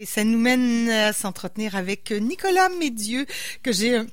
Et 0.00 0.06
ça 0.06 0.22
nous 0.22 0.38
mène 0.38 0.88
à 0.90 1.12
s'entretenir 1.12 1.74
avec 1.74 2.12
Nicolas 2.12 2.68
Médieux, 2.68 3.26
que 3.64 3.72
j'ai 3.72 3.96
euh, 3.96 4.04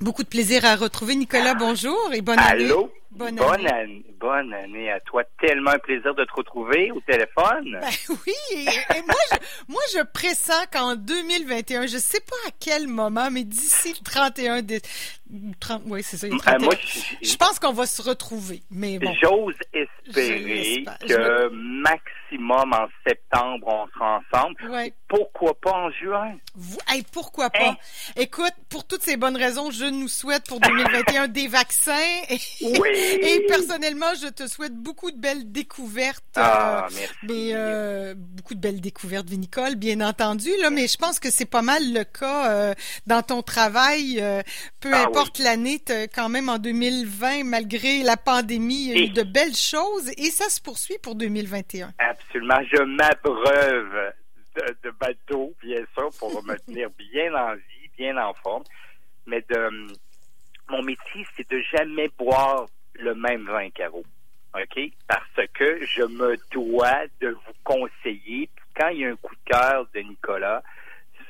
beaucoup 0.00 0.22
de 0.22 0.28
plaisir 0.28 0.64
à 0.64 0.76
retrouver. 0.76 1.14
Nicolas, 1.14 1.52
bonjour 1.52 2.10
et 2.14 2.22
bonne 2.22 2.38
année. 2.38 2.72
Bonne, 3.10 3.38
année. 3.38 4.04
Bonne 4.20 4.52
année 4.52 4.90
à 4.90 5.00
toi. 5.00 5.22
Tellement 5.40 5.70
un 5.70 5.78
plaisir 5.78 6.14
de 6.14 6.24
te 6.24 6.32
retrouver 6.34 6.90
au 6.92 7.00
téléphone. 7.00 7.78
Ben 7.80 7.88
oui, 8.10 8.34
et, 8.52 9.02
moi, 9.02 9.16
je, 9.30 9.72
moi, 9.72 9.82
je 9.94 10.02
pressens 10.02 10.66
qu'en 10.72 10.96
2021, 10.96 11.86
je 11.86 11.98
sais 11.98 12.20
pas 12.20 12.48
à 12.48 12.50
quel 12.60 12.88
moment, 12.88 13.30
mais 13.30 13.44
d'ici 13.44 13.94
le 13.98 14.04
31 14.04 14.62
décembre, 14.62 14.86
30, 15.58 15.82
oui, 15.86 16.02
c'est 16.02 16.16
ça, 16.16 16.28
le 16.28 16.38
31, 16.38 16.58
moi, 16.64 16.74
je, 16.80 17.28
je, 17.28 17.36
pense 17.36 17.58
qu'on 17.58 17.72
va 17.72 17.86
se 17.86 18.00
retrouver, 18.00 18.62
mais 18.70 18.98
bon. 18.98 19.12
J'ose 19.20 19.56
espérer 19.72 20.84
que 21.00 21.48
maximum 21.48 22.72
en 22.72 22.86
septembre, 23.06 23.66
on 23.66 23.86
sera 23.88 24.20
ensemble. 24.20 24.70
Ouais. 24.70 24.92
Pourquoi 25.08 25.54
pas 25.54 25.72
en 25.72 25.90
juin? 25.90 26.36
Vous, 26.54 26.78
hey, 26.88 27.04
pourquoi 27.12 27.50
pas? 27.50 27.70
Hein? 27.70 27.76
Écoute, 28.16 28.52
pour 28.68 28.86
toutes 28.86 29.02
ces 29.02 29.16
bonnes 29.16 29.36
raisons, 29.36 29.70
je 29.70 29.84
nous 29.86 30.08
souhaite 30.08 30.46
pour 30.46 30.60
2021 30.60 31.28
des 31.28 31.48
vaccins. 31.48 31.92
Et, 32.30 32.38
oui. 32.62 32.95
Et 32.96 33.46
personnellement, 33.46 34.14
je 34.20 34.28
te 34.28 34.46
souhaite 34.46 34.74
beaucoup 34.74 35.10
de 35.10 35.18
belles 35.18 35.50
découvertes. 35.50 36.24
Ah, 36.36 36.86
euh, 36.86 36.94
merci. 36.94 37.14
Mais, 37.24 37.50
euh, 37.54 38.14
beaucoup 38.16 38.54
de 38.54 38.60
belles 38.60 38.80
découvertes 38.80 39.28
vinicoles, 39.28 39.76
bien 39.76 40.00
entendu. 40.00 40.50
Là, 40.60 40.70
mais 40.70 40.86
je 40.86 40.96
pense 40.96 41.20
que 41.20 41.30
c'est 41.30 41.50
pas 41.50 41.62
mal 41.62 41.82
le 41.92 42.04
cas 42.04 42.50
euh, 42.50 42.74
dans 43.06 43.22
ton 43.22 43.42
travail. 43.42 44.20
Euh, 44.20 44.42
peu 44.80 44.90
ah, 44.92 45.04
importe 45.04 45.38
oui. 45.38 45.44
l'année, 45.44 45.80
quand 46.14 46.28
même 46.28 46.48
en 46.48 46.58
2020, 46.58 47.44
malgré 47.44 48.02
la 48.02 48.16
pandémie, 48.16 48.86
il 48.86 48.98
y 48.98 49.02
a 49.02 49.04
eu 49.06 49.10
de 49.10 49.22
belles 49.22 49.56
choses 49.56 50.10
et 50.16 50.30
ça 50.30 50.48
se 50.48 50.60
poursuit 50.60 50.98
pour 51.02 51.14
2021. 51.14 51.92
Absolument. 51.98 52.60
Je 52.70 52.82
m'abreuve 52.82 54.12
de, 54.56 54.76
de 54.84 54.90
bateau, 54.98 55.54
bien 55.62 55.82
sûr, 55.94 56.10
pour 56.18 56.42
me 56.44 56.56
tenir 56.66 56.90
bien 56.90 57.34
en 57.34 57.54
vie, 57.54 57.90
bien 57.96 58.16
en 58.16 58.34
forme. 58.34 58.64
Mais 59.26 59.44
de 59.50 59.88
mon 60.68 60.82
métier, 60.82 61.26
c'est 61.36 61.48
de 61.50 61.60
jamais 61.72 62.08
boire 62.18 62.66
le 63.06 63.14
même 63.14 63.46
vin, 63.46 63.70
Caro. 63.70 64.04
OK? 64.54 64.80
Parce 65.06 65.48
que 65.54 65.84
je 65.84 66.02
me 66.02 66.36
dois 66.50 67.06
de 67.20 67.28
vous 67.28 67.52
conseiller. 67.62 68.48
Quand 68.74 68.88
il 68.88 68.98
y 69.00 69.04
a 69.04 69.10
un 69.10 69.16
coup 69.16 69.34
de 69.34 69.50
cœur 69.50 69.86
de 69.94 70.00
Nicolas, 70.00 70.62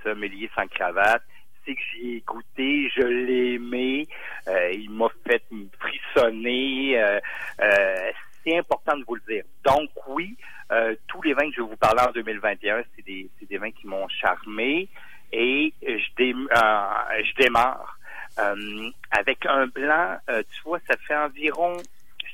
sommelier 0.02 0.48
sans 0.54 0.66
cravate, 0.68 1.22
c'est 1.64 1.74
que 1.74 1.80
j'y 1.92 2.16
ai 2.16 2.20
goûté, 2.20 2.88
je 2.94 3.02
l'ai 3.02 3.54
aimé, 3.54 4.06
euh, 4.46 4.70
il 4.72 4.90
m'a 4.90 5.08
fait 5.26 5.42
frissonner. 5.80 7.00
Euh, 7.00 7.20
euh, 7.60 8.12
c'est 8.44 8.56
important 8.56 8.96
de 8.96 9.04
vous 9.06 9.16
le 9.16 9.22
dire. 9.28 9.44
Donc 9.64 9.90
oui, 10.06 10.36
euh, 10.70 10.94
tous 11.08 11.22
les 11.22 11.34
vins 11.34 11.48
que 11.48 11.56
je 11.56 11.62
vais 11.62 11.68
vous 11.68 11.76
parler 11.76 12.02
en 12.02 12.12
2021, 12.12 12.84
c'est 12.94 13.04
des, 13.04 13.28
des 13.48 13.58
vins 13.58 13.72
qui 13.72 13.88
m'ont 13.88 14.08
charmé 14.08 14.88
et 15.32 15.74
je, 15.82 16.14
dé, 16.16 16.32
euh, 16.32 17.22
je 17.24 17.42
démarre 17.42 17.95
euh, 18.38 18.90
avec 19.10 19.46
un 19.46 19.66
blanc. 19.66 20.18
tu 20.28 20.62
vois, 20.64 20.78
ça 20.86 20.96
fait 21.06 21.16
environ, 21.16 21.76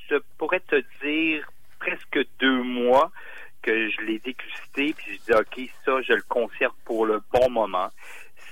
je 0.09 0.17
pourrais 0.39 0.61
te 0.61 0.83
dire, 1.03 1.47
presque 1.79 2.19
deux 2.39 2.63
mois 2.63 3.11
que 3.63 3.89
je 3.91 4.01
l'ai 4.03 4.19
dégusté, 4.19 4.95
puis 4.95 5.17
je 5.17 5.33
dis 5.33 5.39
ok, 5.39 5.71
ça, 5.85 6.03
je 6.03 6.15
le 6.15 6.23
conserve 6.29 6.75
pour 6.85 7.07
le 7.07 7.21
bon 7.33 7.49
moment. 7.51 7.91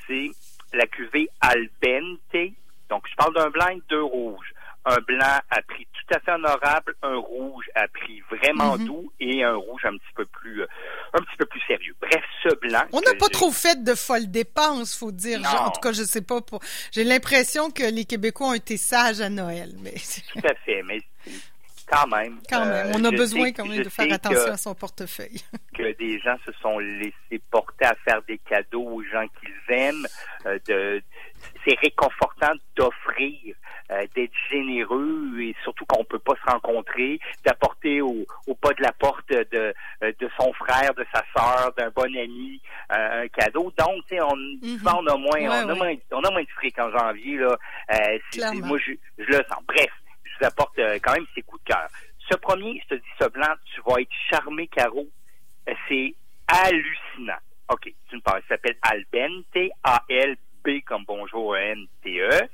C'est 0.06 0.30
la 0.72 0.86
cuvée 0.86 1.28
Albente. 1.40 2.54
Donc, 2.88 3.06
je 3.08 3.14
parle 3.16 3.34
d'un 3.34 3.50
blanc 3.50 3.68
et 3.68 3.82
deux 3.88 4.02
rouges 4.02 4.54
un 4.84 4.98
blanc 5.00 5.38
à 5.50 5.62
prix 5.62 5.86
tout 5.92 6.14
à 6.14 6.20
fait 6.20 6.32
honorable, 6.32 6.94
un 7.02 7.16
rouge 7.16 7.66
à 7.74 7.86
prix 7.88 8.20
vraiment 8.30 8.76
mm 8.76 8.80
-hmm. 8.80 8.86
doux 8.86 9.12
et 9.20 9.44
un 9.44 9.54
rouge 9.54 9.84
un 9.84 9.96
petit 9.96 10.14
peu 10.14 10.24
plus 10.26 10.62
un 11.12 11.18
petit 11.18 11.36
peu 11.36 11.46
plus 11.46 11.60
sérieux. 11.66 11.94
On 12.92 13.00
n'a 13.00 13.14
pas 13.14 13.28
trop 13.28 13.50
fait 13.50 13.82
de 13.82 13.94
folles 13.94 14.30
dépenses, 14.30 14.96
faut 14.96 15.12
dire. 15.12 15.40
En 15.60 15.70
tout 15.70 15.80
cas, 15.80 15.92
je 15.92 16.02
sais 16.02 16.22
pas. 16.22 16.40
Pour... 16.40 16.60
J'ai 16.92 17.04
l'impression 17.04 17.70
que 17.70 17.82
les 17.82 18.04
Québécois 18.04 18.48
ont 18.48 18.54
été 18.54 18.76
sages 18.76 19.20
à 19.20 19.28
Noël, 19.28 19.74
mais. 19.82 19.94
Tout 20.32 20.46
à 20.46 20.54
fait, 20.64 20.82
mais 20.82 21.00
quand 21.90 22.06
même. 22.06 22.38
Quand 22.48 22.64
même, 22.64 22.92
on 22.94 23.04
a 23.04 23.10
besoin 23.10 23.46
sais, 23.46 23.52
quand 23.52 23.66
même 23.66 23.82
de 23.82 23.88
faire 23.88 24.12
attention 24.12 24.52
à 24.52 24.56
son 24.56 24.74
portefeuille. 24.74 25.42
que 25.76 25.96
des 25.98 26.18
gens 26.20 26.36
se 26.46 26.52
sont 26.60 26.78
laissés 26.78 27.42
porter 27.50 27.86
à 27.86 27.94
faire 28.04 28.22
des 28.28 28.38
cadeaux 28.38 28.84
aux 28.84 29.02
gens 29.02 29.26
qu'ils 29.40 29.74
aiment. 29.74 30.06
Euh, 30.46 30.58
de, 30.68 31.02
c'est 31.64 31.78
réconfortant 31.80 32.52
d'offrir, 32.76 33.54
euh, 33.90 34.06
d'être 34.14 34.32
généreux 34.50 35.40
et 35.40 35.54
surtout 35.62 35.84
qu'on 35.86 36.04
peut 36.04 36.18
pas 36.18 36.34
se 36.44 36.50
rencontrer, 36.50 37.18
d'apporter 37.44 38.00
au, 38.00 38.24
au, 38.46 38.54
pas 38.54 38.72
de 38.74 38.82
la 38.82 38.92
porte 38.92 39.28
de, 39.30 39.74
de 40.02 40.30
son 40.38 40.52
frère, 40.54 40.94
de 40.94 41.06
sa 41.12 41.22
sœur, 41.36 41.72
d'un 41.76 41.90
bon 41.90 42.14
ami 42.16 42.60
euh, 42.92 43.22
un 43.24 43.28
cadeau. 43.28 43.72
Donc, 43.78 44.04
tu 44.08 44.16
sais, 44.16 44.20
on, 44.22 44.36
mm 44.36 44.58
-hmm. 44.62 44.96
on 44.98 45.06
a 45.06 45.16
moins, 45.16 45.40
ouais, 45.40 45.48
on, 45.48 45.66
ouais. 45.66 45.72
a 45.72 45.74
moins, 45.74 45.94
on 46.12 46.22
a 46.28 46.30
moins 46.30 46.42
de 46.42 46.54
fric 46.58 46.78
en 46.78 46.90
janvier 46.90 47.36
là. 47.38 47.56
Euh, 47.92 48.18
moi, 48.62 48.78
je, 48.78 48.92
je 49.18 49.28
le 49.38 49.44
sens. 49.48 49.62
Bref 49.66 49.92
vous 50.40 50.46
apporte 50.46 50.78
euh, 50.78 50.98
quand 51.02 51.12
même 51.12 51.26
ses 51.34 51.42
coups 51.42 51.62
de 51.64 51.72
cœur. 51.72 51.88
Ce 52.30 52.36
premier, 52.36 52.80
je 52.84 52.94
te 52.94 53.00
dis, 53.00 53.08
ce 53.20 53.28
blanc, 53.28 53.52
tu 53.74 53.80
vas 53.86 54.00
être 54.00 54.12
charmé, 54.30 54.66
Caro. 54.68 55.06
Euh, 55.68 55.74
c'est 55.88 56.14
hallucinant. 56.48 57.38
OK, 57.68 57.92
d'une 58.10 58.22
part, 58.22 58.38
il 58.42 58.48
s'appelle 58.48 58.76
Albente, 58.82 59.72
A-L-B 59.84 60.68
comme 60.86 61.04
bonjour, 61.06 61.56
N-T-E. 61.56 62.48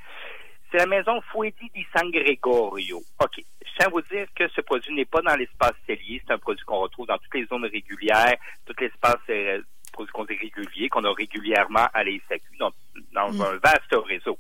C'est 0.77 0.85
la 0.85 0.95
maison 0.95 1.23
Fuedi 1.33 1.71
di 1.75 1.87
San 1.91 2.11
Gregorio. 2.11 2.99
OK, 2.99 3.39
je 3.39 3.71
tiens 3.79 3.87
à 3.87 3.89
vous 3.89 4.03
dire 4.03 4.27
que 4.35 4.47
ce 4.49 4.61
produit 4.61 4.95
n'est 4.95 5.07
pas 5.07 5.23
dans 5.23 5.35
l'espace 5.35 5.73
cellier. 5.87 6.21
C'est 6.27 6.35
un 6.35 6.39
produit 6.39 6.63
qu'on 6.67 6.81
retrouve 6.81 7.07
dans 7.07 7.17
toutes 7.17 7.33
les 7.33 7.47
zones 7.47 7.65
régulières, 7.65 8.37
tout 8.67 8.75
l'espace 8.79 9.17
euh, 9.31 9.63
produits 9.91 10.13
qu'on 10.13 10.27
dit 10.27 10.37
réguliers, 10.37 10.91
qu'on 10.91 11.05
a 11.05 11.15
régulièrement 11.15 11.89
à 11.95 12.05
la 12.05 12.11
SAQ, 12.29 12.59
dans, 12.59 12.73
dans 13.15 13.33
mm. 13.33 13.41
un 13.41 13.57
vaste 13.57 13.97
réseau. 14.07 14.39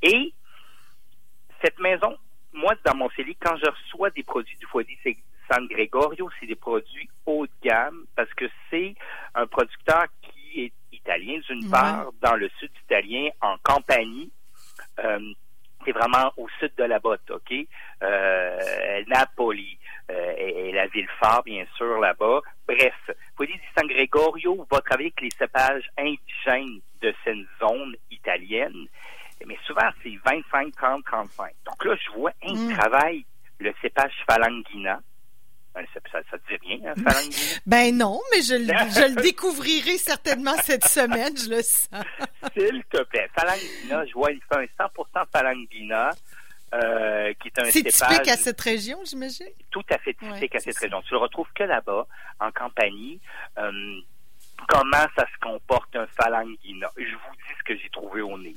Et 0.00 0.32
cette 1.62 1.78
maison 1.78 2.16
moi, 2.54 2.74
dans 2.86 2.94
mon 2.94 3.10
CELI, 3.10 3.36
quand 3.36 3.56
je 3.58 3.68
reçois 3.68 4.08
des 4.08 4.22
produits 4.22 4.56
du 4.56 4.64
Foyer 4.64 4.98
San 5.50 5.66
Gregorio, 5.66 6.30
c'est 6.40 6.46
des 6.46 6.56
produits 6.56 7.10
haut 7.26 7.46
de 7.46 7.52
gamme 7.62 8.06
parce 8.16 8.32
que 8.32 8.46
c'est 8.70 8.94
un 9.34 9.46
producteur 9.46 10.06
qui 10.22 10.62
est 10.62 10.72
italien 10.90 11.38
d'une 11.50 11.64
ouais. 11.64 11.70
part, 11.70 12.12
dans 12.22 12.36
le 12.36 12.48
sud 12.58 12.70
italien, 12.82 13.28
en 13.42 13.58
Campanie. 13.62 14.32
Euh, 15.04 15.34
c'est 15.86 15.92
vraiment 15.92 16.32
au 16.36 16.48
sud 16.58 16.72
de 16.76 16.84
la 16.84 16.98
botte, 16.98 17.30
OK? 17.30 17.54
Euh, 18.02 19.02
Napoli 19.06 19.78
euh, 20.10 20.34
et, 20.36 20.68
et, 20.68 20.72
la 20.72 20.86
ville 20.88 21.08
phare, 21.18 21.42
bien 21.44 21.64
sûr, 21.76 21.98
là-bas. 21.98 22.40
Bref, 22.68 23.10
Foyer 23.36 23.54
di 23.54 23.66
San 23.74 23.86
Gregorio 23.86 24.66
va 24.70 24.80
travailler 24.82 25.12
avec 25.16 25.20
les 25.22 25.30
cépages 25.30 25.88
indigènes 25.96 26.80
de 27.00 27.14
cette 27.24 27.46
zone 27.60 27.96
italienne 28.10 28.86
mais 29.44 29.58
souvent 29.66 29.88
c'est 30.02 30.16
25, 30.24 30.74
30, 30.74 31.04
35. 31.04 31.52
Donc 31.66 31.84
là, 31.84 31.94
je 31.96 32.18
vois 32.18 32.32
un 32.42 32.54
mm. 32.54 32.72
travail, 32.74 33.24
le 33.58 33.72
cépage 33.82 34.12
Falanguina. 34.28 35.00
Ça, 35.92 36.00
ça, 36.10 36.18
ça 36.30 36.38
te 36.38 36.48
dit 36.48 36.58
rien, 36.66 36.90
hein, 36.90 36.94
Falanguina? 37.02 37.36
Ben 37.66 37.96
non, 37.96 38.20
mais 38.30 38.42
je, 38.42 38.54
je 38.54 39.14
le 39.14 39.22
découvrirai 39.22 39.98
certainement 39.98 40.56
cette 40.62 40.86
semaine, 40.86 41.36
je 41.36 41.50
le 41.50 41.62
sens. 41.62 42.04
S'il 42.56 42.82
te 42.90 43.02
plaît, 43.04 43.28
Falanguina, 43.34 44.06
je 44.06 44.12
vois, 44.14 44.32
il 44.32 44.40
fait 44.40 44.56
un 44.56 44.86
100% 44.86 45.26
Falanguina. 45.32 46.10
Euh, 46.74 47.32
qui 47.34 47.48
est 47.48 47.58
un 47.60 47.64
C'est 47.70 47.84
typique 47.84 48.28
à 48.28 48.36
cette 48.36 48.60
région, 48.60 48.98
j'imagine? 49.04 49.46
Tout 49.70 49.84
à 49.88 49.98
fait 49.98 50.14
typique 50.14 50.52
ouais, 50.52 50.56
à 50.56 50.60
cette 50.60 50.74
ça. 50.74 50.80
région. 50.80 51.00
Tu 51.02 51.12
le 51.14 51.18
retrouves 51.18 51.46
que 51.54 51.62
là-bas, 51.62 52.06
en 52.40 52.50
Campanie. 52.50 53.20
Euh, 53.56 53.70
comment 54.68 55.06
ça 55.16 55.26
se 55.32 55.38
comporte 55.40 55.94
un 55.94 56.06
Falanguina? 56.08 56.90
Je 56.96 57.02
vous 57.02 57.36
dis 57.36 57.54
ce 57.58 57.64
que 57.64 57.78
j'ai 57.78 57.88
trouvé 57.90 58.20
au 58.20 58.36
nez 58.36 58.56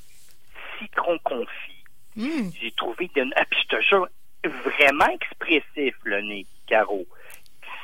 citron 0.79 1.17
confit. 1.23 1.83
Mm. 2.15 2.49
J'ai 2.59 2.71
trouvé, 2.71 3.09
de... 3.15 3.25
ah, 3.35 3.45
puis 3.49 3.59
je 3.63 3.77
te 3.77 3.81
jure, 3.83 4.07
vraiment 4.43 5.07
expressif, 5.07 5.95
le 6.03 6.21
nez, 6.21 6.45
Caro. 6.67 7.05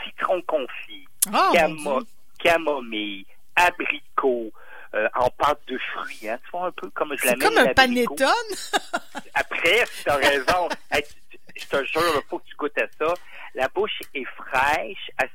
Citron 0.03 0.41
confit, 0.43 1.07
oh, 1.33 1.51
camo 1.53 2.01
camomille, 2.39 3.25
abricot, 3.55 4.51
euh, 4.93 5.07
en 5.15 5.29
pâte 5.31 5.61
de 5.67 5.77
fruits. 5.77 6.29
Hein. 6.29 6.39
Tu 6.45 6.51
vois 6.51 6.67
un 6.67 6.71
peu 6.71 6.89
comme 6.91 7.15
je 7.17 7.25
l'amène. 7.25 7.41
C'est 7.41 7.47
comme 7.47 7.57
un 7.57 7.73
panettone? 7.73 8.29
Après, 9.33 9.83
tu 10.03 10.09
as 10.09 10.15
raison. 10.15 10.69
je 11.55 11.65
te 11.65 11.85
jure, 11.85 12.01
il 12.15 12.21
faut 12.29 12.39
que 12.39 12.45
tu 12.45 12.55
goûtes 12.55 12.77
à 12.77 12.87
ça. 12.97 13.13
La 13.55 13.67
bouche 13.69 13.99
est 14.13 14.25
fraîche. 14.25 15.11
Elle 15.17 15.29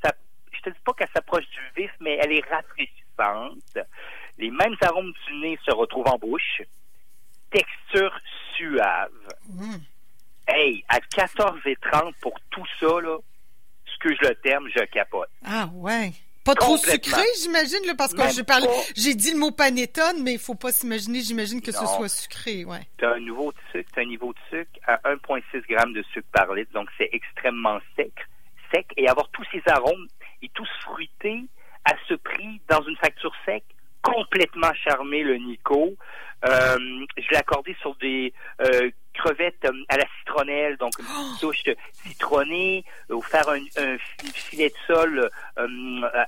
je 0.52 0.70
te 0.70 0.70
dis 0.70 0.80
pas 0.84 0.92
qu'elle 0.92 1.08
s'approche 1.14 1.48
du 1.48 1.82
vif, 1.82 1.90
mais 2.00 2.18
elle 2.20 2.32
est 2.32 2.44
rafraîchissante. 2.50 3.78
Les 4.38 4.50
mêmes 4.50 4.76
arômes 4.82 5.12
du 5.26 5.34
nez 5.40 5.58
se 5.64 5.72
retrouvent 5.72 6.08
en 6.08 6.18
bouche 6.18 6.62
texture 7.50 8.16
suave. 8.54 9.10
Mm. 9.48 9.76
Hey, 10.60 10.84
à 10.90 10.98
14h30 10.98 12.12
pour 12.20 12.34
tout 12.50 12.66
ça, 12.78 13.00
là, 13.00 13.16
ce 13.86 13.98
que 13.98 14.14
je 14.14 14.28
le 14.28 14.34
terme, 14.36 14.68
je 14.68 14.84
capote. 14.84 15.30
Ah 15.42 15.70
ouais. 15.72 16.12
Pas 16.44 16.54
trop 16.54 16.76
sucré, 16.76 17.22
j'imagine, 17.40 17.86
là, 17.86 17.94
parce 17.96 18.12
que 18.12 18.28
j'ai 18.34 18.44
parlé, 18.44 18.66
j'ai 18.94 19.14
dit 19.14 19.32
le 19.32 19.38
mot 19.38 19.52
panettone, 19.52 20.22
mais 20.22 20.34
il 20.34 20.38
faut 20.38 20.54
pas 20.54 20.70
s'imaginer, 20.70 21.20
j'imagine 21.22 21.62
que 21.62 21.70
non. 21.70 21.78
ce 21.78 21.86
soit 21.86 22.08
sucré, 22.08 22.66
ouais. 22.66 22.80
Tu 22.98 23.06
as 23.06 23.12
un 23.12 23.20
niveau 23.20 23.52
de 23.52 23.58
sucre, 23.72 23.90
as 23.96 24.00
un 24.00 24.04
niveau 24.04 24.34
de 24.34 24.38
sucre 24.50 24.70
à 24.86 24.96
1,6 25.14 25.42
g 25.66 25.92
de 25.94 26.02
sucre 26.12 26.28
par 26.30 26.52
litre, 26.52 26.72
donc 26.72 26.90
c'est 26.98 27.08
extrêmement 27.12 27.78
sec, 27.96 28.12
sec, 28.74 28.86
et 28.98 29.08
avoir 29.08 29.30
tous 29.30 29.44
ces 29.52 29.62
arômes 29.66 30.08
et 30.42 30.50
tous 30.50 30.68
fruités 30.82 31.44
à 31.86 31.94
ce 32.06 32.14
prix 32.14 32.60
dans 32.68 32.82
une 32.82 32.96
facture 32.96 33.32
sec, 33.46 33.64
complètement 34.02 34.72
charmé 34.84 35.22
le 35.22 35.36
Nico. 35.36 35.94
Euh, 36.46 36.76
je 37.18 37.30
l'ai 37.30 37.36
accordé 37.36 37.76
sur 37.80 37.94
des 37.96 38.32
euh, 38.62 38.90
crevettes 39.20 39.64
euh, 39.64 39.72
à 39.88 39.96
la 39.96 40.04
citronnelle, 40.18 40.76
donc 40.76 40.92
une 40.98 41.04
petite 41.04 41.18
oh! 41.18 41.36
touche 41.40 41.62
citronnée, 42.06 42.84
ou 43.10 43.20
faire 43.20 43.48
un, 43.48 43.60
filet 44.34 44.68
de 44.68 44.94
sol 44.94 45.30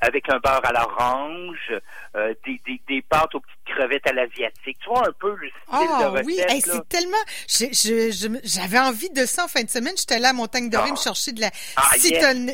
avec 0.01 0.29
un 0.29 0.39
beurre 0.39 0.65
à 0.65 0.73
l'orange, 0.73 1.73
des, 2.45 2.61
des, 2.67 2.81
des, 2.89 3.03
pâtes 3.03 3.35
aux 3.35 3.41
petites 3.41 3.65
crevettes 3.65 4.07
à 4.07 4.13
l'asiatique. 4.13 4.79
Tu 4.81 4.89
vois 4.89 5.07
un 5.09 5.13
peu 5.13 5.35
le 5.35 5.49
style 5.49 5.89
de 5.89 6.05
recette. 6.05 6.27
oui, 6.27 6.61
c'est 6.61 6.89
tellement... 6.89 8.43
J'avais 8.45 8.79
envie 8.79 9.11
de 9.11 9.25
ça 9.27 9.45
en 9.45 9.49
fin 9.49 9.63
de 9.63 9.71
semaine. 9.71 9.95
J'étais 9.97 10.19
là 10.19 10.31
à 10.31 10.33
Montagne 10.33 10.69
Dorée 10.71 10.89
ah. 10.89 10.93
me 10.93 10.97
chercher 10.97 11.33
de 11.33 11.41
la 11.41 11.51
ah, 11.77 11.91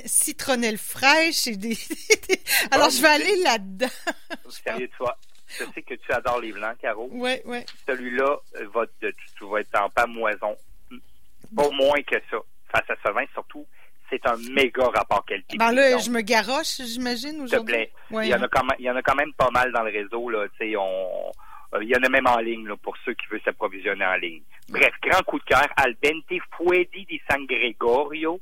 citronnelle 0.06 0.79
fraîche 0.79 1.46
et 1.46 1.56
des... 1.56 1.76
Alors, 2.70 2.91
je 2.91 3.00
vais 3.00 3.08
aller 3.08 3.37
là-dedans. 3.43 3.88
Sérieux, 4.49 4.91
toi? 4.96 5.17
Je 5.48 5.64
sais 5.72 5.82
que 5.82 5.94
tu 5.94 6.12
adores 6.12 6.40
les 6.40 6.52
blancs, 6.52 6.76
Caro. 6.80 7.08
Oui, 7.10 7.40
oui. 7.46 7.58
Celui-là, 7.86 8.36
euh, 8.56 8.68
va, 8.74 8.84
tu, 9.00 9.44
vas 9.50 9.60
être 9.60 9.80
en 9.80 9.88
pamoison. 9.90 10.56
Pas 11.56 11.70
moins 11.70 12.02
que 12.02 12.16
ça. 12.30 12.36
Face 12.70 12.90
à 12.90 12.94
ce 13.02 13.12
vin, 13.12 13.24
surtout, 13.32 13.66
c'est 14.10 14.26
un 14.26 14.36
méga 14.52 14.84
rapport 14.88 15.24
qualité. 15.24 15.56
Ben 15.56 15.72
là, 15.72 15.96
je 15.98 16.10
me 16.10 16.20
garoche, 16.20 16.82
j'imagine, 16.82 17.40
aujourd'hui. 17.40 17.48
S'il 17.48 17.58
te 17.58 17.64
plaît. 17.64 18.24
il, 18.24 18.28
y 18.28 18.34
en 18.34 18.42
a 18.42 18.48
quand 18.48 18.64
même, 18.64 18.76
il 18.78 18.84
y 18.84 18.90
en 18.90 18.96
a 18.96 19.02
quand 19.02 19.14
même 19.14 19.32
pas 19.34 19.50
mal 19.50 19.72
dans 19.72 19.82
le 19.82 19.90
réseau. 19.90 20.28
Là. 20.28 20.46
on, 20.78 21.32
euh, 21.74 21.82
il 21.82 21.88
y 21.88 21.96
en 21.96 22.02
a 22.02 22.08
même 22.08 22.26
en 22.26 22.38
ligne 22.38 22.66
là, 22.66 22.76
pour 22.76 22.96
ceux 23.04 23.14
qui 23.14 23.26
veulent 23.30 23.42
s'approvisionner 23.44 24.04
en 24.04 24.16
ligne. 24.16 24.42
Bref, 24.68 24.92
grand 25.02 25.22
coup 25.22 25.38
de 25.38 25.44
cœur. 25.44 25.66
Albente 25.76 26.42
Fuedi 26.56 27.06
di 27.06 27.20
San 27.28 27.46
Gregorio 27.46 28.40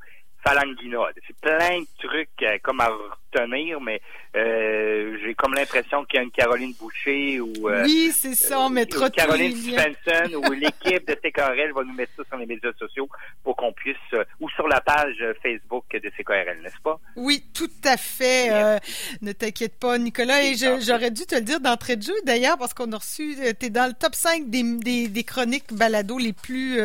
C'est 1.27 1.37
plein 1.41 1.81
de 1.81 1.87
trucs 1.99 2.29
euh, 2.43 2.59
comme 2.63 2.81
à 2.81 2.89
retenir, 2.89 3.81
mais 3.81 4.01
euh, 4.37 5.19
j'ai 5.23 5.35
comme 5.35 5.55
l'impression 5.55 6.05
qu'il 6.05 6.19
y 6.19 6.21
a 6.21 6.23
une 6.23 6.31
Caroline 6.31 6.73
Boucher 6.79 7.41
ou 7.41 7.69
euh, 7.69 7.83
oui, 7.85 8.13
c'est 8.15 8.35
ça, 8.35 8.61
on 8.61 8.71
mettra 8.71 9.11
Caroline 9.11 9.57
Svensson 9.57 10.35
ou 10.35 10.53
l'équipe 10.53 11.07
de 11.07 11.15
TKRL 11.15 11.73
va 11.75 11.83
nous 11.83 11.95
mettre 11.95 12.13
ça 12.17 12.23
sur 12.29 12.37
les 12.37 12.47
médias 12.47 12.73
sociaux 12.79 13.09
pour 13.43 13.57
qu'on 13.57 13.73
puisse 13.73 13.97
ou 14.39 14.49
sur 14.51 14.69
la 14.69 14.81
page 14.81 15.25
Facebook 15.43 15.85
de 15.93 16.09
TKRL, 16.11 16.61
n'est-ce 16.63 16.81
pas? 16.83 17.01
Oui, 17.17 17.45
tout 17.53 17.71
à 17.85 17.97
fait. 17.97 18.81
ne 19.23 19.33
t'inquiète 19.33 19.79
pas, 19.81 19.99
Nicolas. 19.99 20.45
Et 20.45 20.55
j'aurais 20.55 21.11
dû 21.11 21.27
te 21.27 21.35
le 21.35 21.41
dire 21.41 21.61
d'entrée 21.61 21.97
de 21.97 22.03
jeu 22.03 22.15
d'ailleurs 22.25 22.57
parce 22.57 22.73
qu'on 22.73 22.93
a 22.93 22.99
reçu. 22.99 23.37
tu 23.59 23.67
es 23.67 23.71
dans 23.71 23.87
le 23.87 23.95
top 23.95 24.15
5 24.15 24.49
des, 24.49 25.09
des, 25.09 25.25
chroniques 25.25 25.73
balado 25.73 26.19
les 26.19 26.33
plus 26.33 26.79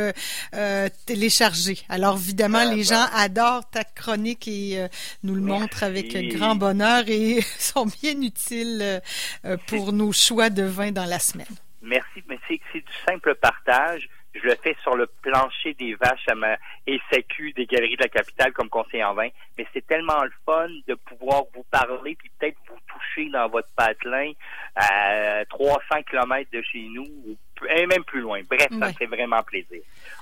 téléchargées. 1.05 1.79
Alors 1.89 2.17
évidemment, 2.17 2.59
ah, 2.61 2.73
les 2.73 2.83
gens 2.83 3.05
adorent 3.13 3.50
ta 3.71 3.83
chronique 3.83 4.47
et 4.47 4.87
nous 5.23 5.35
le 5.35 5.41
montrent 5.41 5.83
avec 5.83 6.15
grand 6.29 6.55
bonheur 6.55 7.03
et 7.07 7.41
sont 7.59 7.85
bien 7.85 8.19
utiles 8.21 9.01
euh, 9.45 9.57
pour 9.67 9.93
nos 9.93 10.11
choix 10.11 10.49
de 10.49 10.63
vin 10.63 10.91
dans 10.91 11.05
la 11.05 11.19
semaine. 11.19 11.47
Merci, 11.81 12.23
mais 12.27 12.39
c'est 12.47 12.59
du 12.73 12.83
simple 13.07 13.35
partage. 13.35 14.07
Je 14.33 14.47
le 14.47 14.55
fais 14.63 14.77
sur 14.81 14.95
le 14.95 15.07
plancher 15.21 15.73
des 15.73 15.93
vaches 15.95 16.27
à 16.29 16.35
ma 16.35 16.55
SAQ 16.87 17.51
des 17.51 17.65
Galeries 17.65 17.97
de 17.97 18.03
la 18.03 18.07
Capitale 18.07 18.53
comme 18.53 18.69
conseiller 18.69 19.03
en 19.03 19.13
vin, 19.13 19.27
mais 19.57 19.67
c'est 19.73 19.85
tellement 19.85 20.23
le 20.23 20.31
fun 20.45 20.69
de 20.87 20.93
pouvoir 20.93 21.43
vous 21.53 21.65
parler 21.69 22.15
puis 22.15 22.31
peut-être 22.39 22.57
vous 22.69 22.79
toucher 22.87 23.29
dans 23.29 23.49
votre 23.49 23.67
patelin 23.75 24.31
à 24.75 25.43
300 25.49 26.03
km 26.09 26.49
de 26.53 26.61
chez 26.61 26.87
nous 26.93 27.37
et 27.75 27.85
même 27.87 28.05
plus 28.05 28.21
loin. 28.21 28.39
Bref, 28.49 28.69
ça 28.79 28.93
fait 28.93 29.05
vraiment 29.05 29.43
plaisir. 29.43 29.81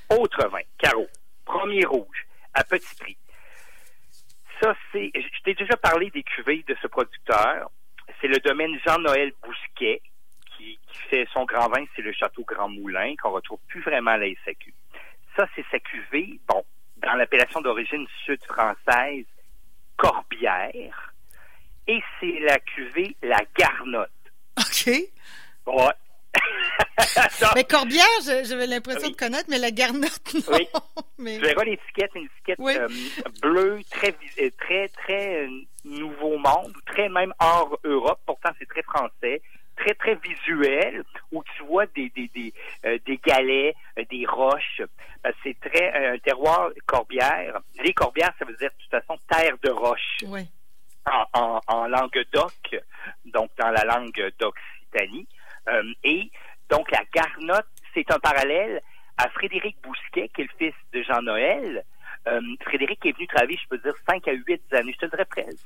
Autre 0.09 0.47
vin, 0.47 0.61
Caro, 0.79 1.07
premier 1.45 1.85
rouge, 1.85 2.25
à 2.53 2.63
petit 2.63 2.95
prix 2.95 3.17
ça, 4.61 4.75
c'est. 4.91 5.11
Je 5.15 5.41
t'ai 5.43 5.53
déjà 5.53 5.77
parlé 5.77 6.09
des 6.11 6.23
cuvées 6.23 6.63
de 6.67 6.75
ce 6.81 6.87
producteur. 6.87 7.71
C'est 8.19 8.27
le 8.27 8.39
domaine 8.39 8.77
Jean-Noël 8.85 9.31
Bousquet 9.43 10.01
qui, 10.57 10.79
fait 11.09 11.27
son 11.33 11.45
grand 11.45 11.69
vin, 11.69 11.85
c'est 11.95 12.01
le 12.01 12.11
Château 12.11 12.43
Grand 12.43 12.69
Moulin, 12.69 13.15
qu'on 13.21 13.31
retrouve 13.31 13.59
plus 13.67 13.81
vraiment 13.81 14.11
à 14.11 14.17
la 14.17 14.27
SAQ. 14.45 14.73
Ça, 15.35 15.47
c'est 15.55 15.65
sa 15.71 15.79
cuvée, 15.79 16.39
bon, 16.47 16.63
dans 16.97 17.13
l'appellation 17.13 17.61
d'origine 17.61 18.05
sud-française, 18.25 19.25
Corbière. 19.95 21.13
Et 21.87 22.01
c'est 22.19 22.39
la 22.41 22.59
cuvée 22.59 23.15
La 23.23 23.39
Garnotte. 23.57 24.11
OK. 24.59 24.87
Ouais. 25.65 25.93
mais 27.56 27.63
Corbière, 27.63 28.06
j'avais 28.44 28.68
l'impression 28.68 29.09
de 29.09 29.15
connaître, 29.15 29.45
mais 29.50 29.57
la 29.57 29.71
garnotte, 29.71 30.33
non. 30.33 30.56
Oui. 30.57 30.68
Mais... 31.18 31.38
Tu 31.38 31.41
verras 31.41 31.63
l'étiquette, 31.63 32.12
une 32.15 32.25
étiquette 32.25 32.59
euh, 32.59 32.88
bleue, 33.41 33.80
très, 33.89 34.15
euh, 34.41 34.50
très, 34.59 34.88
très 34.89 35.45
euh, 35.45 35.50
nouveau 35.86 36.38
monde, 36.38 36.74
très 36.86 37.09
même 37.09 37.33
hors 37.39 37.77
Europe. 37.83 38.19
Pourtant, 38.25 38.50
c'est 38.59 38.68
très 38.68 38.83
français 38.83 39.41
très 39.75 39.94
très 39.94 40.15
visuel 40.15 41.06
où 41.31 41.41
tu 41.56 41.63
vois 41.63 41.86
des 41.95 42.09
des 42.09 42.30
des, 42.36 42.53
des 43.06 43.18
galets, 43.25 43.74
des 44.12 44.25
roches. 44.25 44.81
c'est 45.42 45.57
très 45.62 46.12
un 46.12 46.18
terroir 46.18 46.71
corbière. 46.85 47.62
Les 47.81 47.94
corbières, 47.94 48.33
ça 48.38 48.44
veut 48.44 48.57
dire 48.57 48.69
de 48.71 48.83
toute 48.83 48.92
façon 48.92 49.18
terre 49.30 49.56
de 49.63 49.69
roche. 49.69 50.18
Oui. 50.27 50.42
En, 51.06 51.24
en, 51.31 51.62
en 51.68 51.88
langue 51.88 52.25
d'oc, 52.33 52.75
donc 53.24 53.51
dans 53.57 53.69
la 53.71 53.85
langue 53.85 54.33
d'Occitanie. 54.38 55.25
Et 56.04 56.31
donc, 56.69 56.92
la 56.92 57.04
garnotte, 57.13 57.68
c'est 57.94 58.10
un 58.12 58.19
parallèle 58.19 58.81
à 59.18 59.27
Frédéric 59.30 59.77
Bousquet, 59.81 60.30
qui 60.30 60.42
est 60.42 60.45
le 60.45 60.57
fils 60.57 60.75
de 60.94 61.04
Jean-Noël. 61.04 61.83
Euh, 62.27 62.42
Frédéric 62.63 63.06
est 63.06 63.12
venu 63.16 63.27
travailler, 63.27 63.57
je 63.62 63.68
peux 63.68 63.77
dire, 63.80 63.94
5 64.07 64.27
à 64.27 64.33
8 64.33 64.74
années, 64.74 64.94
je 64.94 65.06
te 65.06 65.10
dirais 65.10 65.25
presque. 65.25 65.66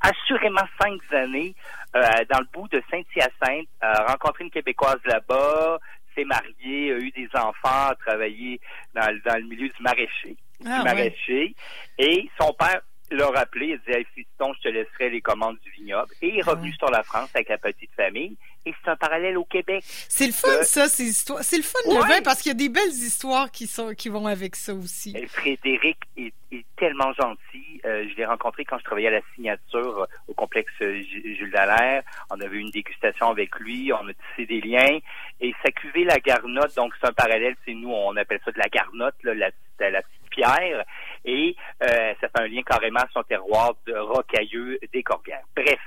Assurément 0.00 0.66
5 0.80 1.00
années 1.12 1.54
euh, 1.94 2.00
dans 2.30 2.40
le 2.40 2.46
bout 2.52 2.68
de 2.68 2.82
Saint-Hyacinthe, 2.90 3.68
a 3.80 4.04
rencontré 4.06 4.44
une 4.44 4.50
Québécoise 4.50 5.00
là-bas, 5.06 5.78
s'est 6.14 6.24
marié, 6.24 6.92
a 6.92 6.98
eu 6.98 7.10
des 7.12 7.28
enfants, 7.34 7.88
a 7.90 7.94
travaillé 7.94 8.60
dans, 8.94 9.06
le 9.06 9.42
milieu 9.44 9.68
du 9.68 9.82
maraîcher. 9.82 10.36
Ah, 10.66 10.78
du 10.78 10.84
maraîcher. 10.84 11.54
Et 11.98 12.28
son 12.38 12.52
père 12.54 12.82
l'a 13.16 13.28
rappelé, 13.28 13.66
il 13.66 13.78
dit 13.78 13.98
hey, 13.98 14.06
fiston, 14.14 14.52
je 14.54 14.60
te 14.60 14.68
laisserai 14.68 15.10
les 15.10 15.20
commandes 15.20 15.58
du 15.62 15.70
vignoble. 15.70 16.12
Et 16.22 16.28
il 16.28 16.38
est 16.38 16.42
revenu 16.42 16.72
sur 16.72 16.90
la 16.90 17.02
France 17.02 17.30
avec 17.34 17.48
la 17.48 17.58
petite 17.58 17.92
famille 17.96 18.36
et 18.66 18.74
c'est 18.82 18.90
un 18.90 18.96
parallèle 18.96 19.36
au 19.36 19.44
Québec. 19.44 19.82
C'est 19.84 20.26
le 20.26 20.32
fun, 20.32 20.48
euh, 20.48 20.62
ça, 20.62 20.88
ces 20.88 21.04
histoires. 21.04 21.42
C'est 21.42 21.56
le 21.56 21.62
fun, 21.62 21.78
le 21.86 22.00
vin, 22.00 22.22
parce 22.22 22.40
qu'il 22.40 22.50
y 22.50 22.54
a 22.54 22.58
des 22.58 22.68
belles 22.68 22.88
histoires 22.88 23.50
qui 23.50 23.66
sont 23.66 23.94
qui 23.94 24.08
vont 24.08 24.26
avec 24.26 24.56
ça 24.56 24.74
aussi. 24.74 25.14
Frédéric 25.28 25.98
est, 26.16 26.32
tellement 26.76 27.12
gentil. 27.14 27.80
Euh, 27.84 28.06
je 28.08 28.16
l'ai 28.16 28.24
rencontré 28.24 28.64
quand 28.64 28.78
je 28.78 28.84
travaillais 28.84 29.08
à 29.08 29.12
la 29.12 29.20
signature 29.34 30.02
euh, 30.02 30.06
au 30.28 30.34
complexe 30.34 30.72
Jules 30.80 31.50
Dallaire. 31.50 32.02
On 32.30 32.40
avait 32.40 32.56
eu 32.56 32.60
une 32.60 32.70
dégustation 32.70 33.28
avec 33.28 33.58
lui, 33.58 33.92
on 33.92 34.08
a 34.08 34.12
tissé 34.12 34.46
des 34.46 34.60
liens. 34.60 34.98
Et 35.40 35.52
sa 35.64 35.72
cuvée, 35.72 36.04
la 36.04 36.18
garnotte, 36.18 36.74
donc 36.76 36.92
c'est 37.00 37.08
un 37.08 37.12
parallèle, 37.12 37.56
c'est 37.64 37.74
nous, 37.74 37.90
on 37.90 38.16
appelle 38.16 38.40
ça 38.44 38.52
de 38.52 38.58
la 38.58 38.68
garnotte, 38.68 39.16
là, 39.24 39.34
la, 39.34 39.50
la 39.90 40.02
petite 40.02 40.30
pierre 40.30 40.84
et 41.24 41.56
euh, 41.82 42.14
ça 42.20 42.28
fait 42.28 42.40
un 42.40 42.48
lien 42.48 42.62
carrément 42.62 43.00
à 43.00 43.08
son 43.12 43.22
terroir 43.22 43.74
de 43.86 43.94
rocailleux 43.94 44.78
des 44.92 45.02
Corbières. 45.02 45.44
Bref, 45.56 45.80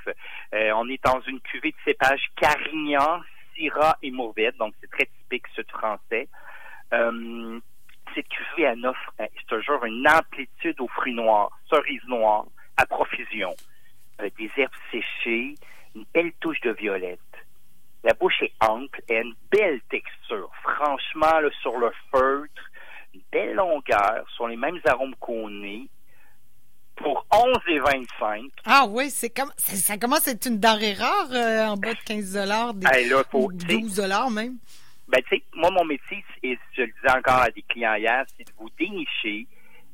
euh, 0.54 0.72
on 0.76 0.88
est 0.88 1.02
dans 1.04 1.20
une 1.22 1.40
cuvée 1.40 1.70
de 1.70 1.76
cépage 1.84 2.26
Carignan, 2.36 3.20
Syrah 3.54 3.96
et 4.02 4.10
Mourvèdre, 4.10 4.58
donc 4.58 4.74
c'est 4.80 4.90
très 4.90 5.06
typique 5.06 5.46
sud 5.54 5.70
français. 5.70 6.28
Euh, 6.92 7.60
cette 8.14 8.28
cuvée 8.28 8.68
elle 8.68 8.84
offre, 8.86 9.12
c'est 9.18 9.46
toujours 9.46 9.84
une 9.84 10.06
amplitude 10.08 10.80
aux 10.80 10.88
fruits 10.88 11.14
noirs, 11.14 11.50
cerises 11.70 12.04
noires, 12.08 12.46
à 12.76 12.86
profusion, 12.86 13.54
des 14.18 14.50
herbes 14.56 14.72
séchées, 14.90 15.54
une 15.94 16.04
belle 16.14 16.32
touche 16.40 16.60
de 16.60 16.70
violette. 16.70 17.20
La 18.04 18.14
bouche 18.14 18.42
est 18.42 18.52
ample 18.60 19.02
et 19.08 19.18
une 19.18 19.34
belle 19.50 19.80
texture. 19.90 20.50
Franchement, 20.62 21.40
là, 21.40 21.50
sur 21.60 21.76
le 21.78 21.90
feutre, 22.12 22.67
belle 23.32 23.54
longueur, 23.54 24.24
sur 24.34 24.48
les 24.48 24.56
mêmes 24.56 24.80
arômes 24.86 25.14
qu'on 25.16 25.62
est, 25.64 25.88
pour 26.96 27.26
11,25. 27.30 28.50
Ah 28.64 28.86
oui, 28.88 29.10
c'est 29.10 29.30
comme 29.30 29.52
ça 29.56 29.96
commence 29.96 30.26
à 30.28 30.32
être 30.32 30.46
une 30.46 30.58
denrée 30.58 30.94
rare 30.94 31.28
euh, 31.32 31.66
en 31.66 31.76
bas 31.76 31.94
de 31.94 32.00
15 32.04 32.32
dollars, 32.32 32.74
12 32.74 33.96
dollars 33.96 34.30
même. 34.30 34.56
Ben 35.08 35.22
tu 35.22 35.36
sais, 35.36 35.42
moi 35.54 35.70
mon 35.70 35.84
métier, 35.84 36.24
et 36.42 36.58
je 36.76 36.82
le 36.82 36.88
disais 36.88 37.16
encore 37.16 37.40
à 37.40 37.50
des 37.50 37.62
clients 37.62 37.94
hier, 37.94 38.24
c'est 38.36 38.44
de 38.44 38.52
vous 38.58 38.68
dénicher 38.78 39.46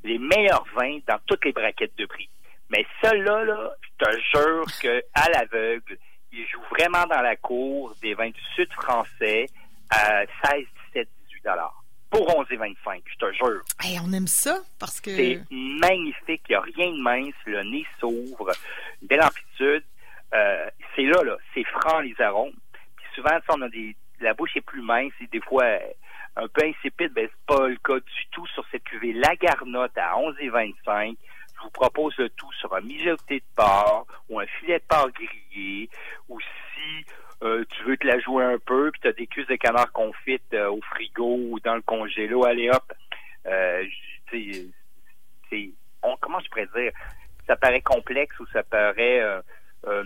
les 0.03 0.19
meilleurs 0.19 0.65
vins 0.75 0.99
dans 1.07 1.19
toutes 1.27 1.45
les 1.45 1.53
braquettes 1.53 1.97
de 1.97 2.07
prix. 2.07 2.29
Mais 2.71 2.85
ceux-là, 3.03 3.45
là, 3.45 3.71
je 3.81 4.05
te 4.05 4.11
jure 4.35 4.67
que 4.81 5.05
à 5.15 5.29
l'aveugle, 5.31 5.99
ils 6.33 6.47
jouent 6.49 6.67
vraiment 6.71 7.07
dans 7.07 7.21
la 7.21 7.37
cour 7.37 7.95
des 8.03 8.15
vins 8.15 8.31
du 8.31 8.41
sud 8.57 8.73
français 8.73 9.47
à 9.91 10.25
16, 10.45 10.65
17, 10.95 11.09
18 11.29 11.45
dollars 11.45 11.84
pour 12.15 12.29
11,25, 12.29 13.03
je 13.07 13.17
te 13.17 13.33
jure. 13.33 13.63
on 14.05 14.13
aime 14.13 14.29
ça 14.29 14.59
parce 14.79 15.01
que. 15.01 15.11
C'est 15.11 15.41
magnifique, 15.51 16.43
il 16.49 16.53
n'y 16.53 16.55
a 16.55 16.61
rien 16.61 16.91
de 16.93 17.03
mince, 17.03 17.35
le 17.45 17.63
nez 17.65 17.85
s'ouvre, 17.99 18.53
une 19.03 19.09
belle 19.09 19.23
amplitude. 19.23 19.83
Euh, 20.33 20.71
c'est 20.95 21.03
là, 21.03 21.23
là, 21.25 21.37
c'est 21.53 21.65
franc 21.65 22.01
les 22.01 22.15
arômes. 22.21 22.55
Puis 22.73 23.07
souvent, 23.17 23.37
on 23.49 23.63
a 23.63 23.69
des. 23.69 23.97
La 24.21 24.33
bouche 24.33 24.57
est 24.57 24.61
plus 24.61 24.81
mince 24.81 25.13
et 25.21 25.27
des 25.27 25.41
fois 25.41 25.65
un 26.37 26.49
peu 26.49 26.65
insipide, 26.65 27.13
ben 27.13 27.29
c'est 27.29 27.57
pas 27.57 27.67
le 27.69 27.77
cas 27.77 27.99
du 27.99 28.27
tout 28.31 28.47
sur 28.49 28.65
cette 28.71 28.85
cuvée. 28.85 29.13
La 29.13 29.35
garnotte 29.37 29.97
à 29.97 30.15
11,25. 30.15 31.17
Je 31.57 31.63
vous 31.63 31.71
propose 31.71 32.17
le 32.19 32.29
tout 32.31 32.53
sur 32.61 32.75
un 32.75 32.81
mijoté 32.81 33.41
de 33.41 33.45
porc 33.57 34.07
ou 34.29 34.41
un 34.41 34.47
filet 34.47 34.79
de 34.79 34.85
porc 34.89 35.11
grillé 35.11 35.89
ou 36.29 36.39
tu 37.41 37.85
veux 37.85 37.97
te 37.97 38.07
la 38.07 38.19
jouer 38.21 38.45
un 38.45 38.59
peu, 38.59 38.91
puis 38.91 39.01
tu 39.01 39.09
as 39.09 39.13
des 39.13 39.27
cuisses 39.27 39.47
de 39.47 39.57
canard 39.57 39.93
confites 39.93 40.55
euh, 40.55 40.71
au 40.71 40.81
frigo 40.83 41.37
ou 41.37 41.61
dans 41.61 41.75
le 41.75 41.83
congélo, 41.83 42.45
allez 42.45 42.71
hop. 42.71 42.93
Euh, 43.47 43.85
c'est, 44.31 45.71
on, 46.03 46.17
comment 46.17 46.41
je 46.41 46.49
pourrais 46.49 46.69
dire? 46.75 46.93
Ça 47.47 47.57
paraît 47.57 47.83
complexe 47.83 48.39
ou 48.41 48.47
ça 48.53 48.63
paraît 48.63 49.21
euh, 49.21 49.41
euh 49.87 50.05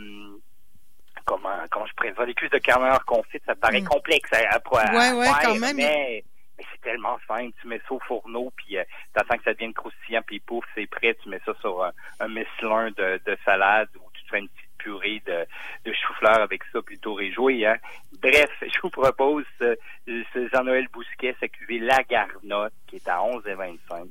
comment 1.24 1.56
comment 1.70 1.86
je 1.86 1.94
pourrais 1.94 2.12
dire? 2.12 2.26
Les 2.26 2.34
cuisses 2.34 2.50
de 2.50 2.58
canard 2.58 3.04
confites, 3.04 3.42
ça 3.46 3.54
paraît 3.54 3.80
mm. 3.80 3.88
complexe 3.88 4.32
à, 4.32 4.56
à, 4.56 4.92
ouais, 4.92 5.12
ouais, 5.12 5.28
quand 5.42 5.58
même. 5.58 5.76
Mais, 5.76 6.24
mais 6.56 6.64
c'est 6.72 6.80
tellement 6.80 7.18
simple. 7.28 7.52
Tu 7.60 7.68
mets 7.68 7.80
ça 7.86 7.94
au 7.94 8.00
fourneau, 8.00 8.52
puis 8.56 8.78
euh, 8.78 8.84
t'attends 9.14 9.36
que 9.36 9.44
ça 9.44 9.52
devienne 9.52 9.74
croustillant, 9.74 10.22
puis 10.26 10.40
pouf, 10.40 10.64
c'est 10.74 10.86
prêt. 10.86 11.16
Tu 11.22 11.28
mets 11.28 11.40
ça 11.44 11.52
sur 11.60 11.84
un, 11.84 11.92
un 12.20 12.28
de, 12.28 13.20
de 13.24 13.38
salade 13.44 13.88
ou 13.96 14.10
tu 14.14 14.24
te 14.24 14.30
fais 14.30 14.38
une 14.40 14.48
petite 14.48 14.67
purée 14.88 15.22
de, 15.26 15.46
de 15.84 15.92
chou-fleur 15.92 16.40
avec 16.40 16.62
ça, 16.72 16.80
plutôt 16.82 17.14
réjoui. 17.14 17.66
Hein? 17.66 17.76
Bref, 18.22 18.50
je 18.62 18.80
vous 18.82 18.90
propose 18.90 19.44
euh, 19.62 19.74
ce 20.06 20.48
Jean-Noël 20.52 20.86
Bousquet, 20.92 21.36
sa 21.40 21.48
cuvée 21.48 21.78
La 21.78 22.02
Garnotte, 22.04 22.72
qui 22.86 22.96
est 22.96 23.08
à 23.08 23.18
11,25 23.18 24.08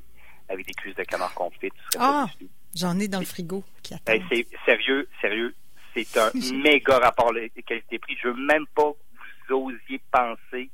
avec 0.48 0.66
des 0.66 0.72
cuisses 0.74 0.96
de 0.96 1.02
canard 1.02 1.34
confit. 1.34 1.70
Ah, 1.98 2.26
j'en 2.74 2.98
ai 2.98 3.08
dans 3.08 3.18
le 3.18 3.26
frigo 3.26 3.64
qui 3.82 3.94
attend. 3.94 4.14
c'est 4.30 4.46
sérieux, 4.64 5.08
sérieux, 5.20 5.54
c'est 5.94 6.16
un 6.16 6.30
méga 6.62 6.98
rapport 6.98 7.32
qualité-prix. 7.66 8.16
Je 8.22 8.28
veux 8.28 8.46
même 8.46 8.66
pas 8.74 8.92
que 9.48 9.54
vous 9.54 9.68
osiez 9.68 10.00
penser 10.10 10.70